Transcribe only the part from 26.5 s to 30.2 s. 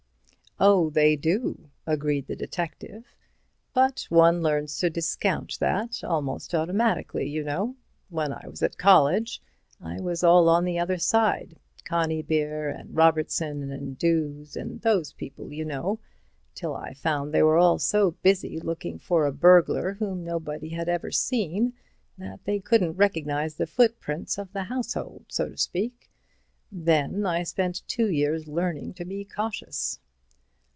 Then I spent two years learning to be cautious."